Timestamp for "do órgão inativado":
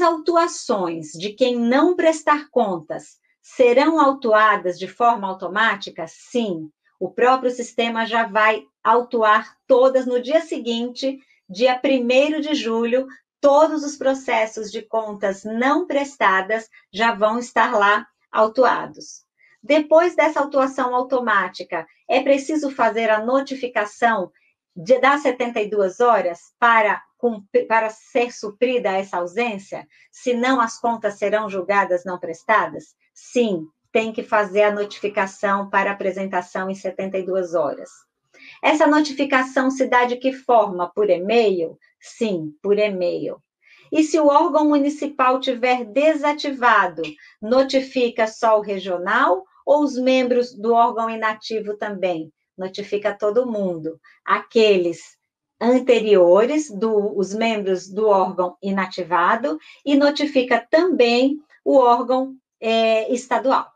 57.88-59.58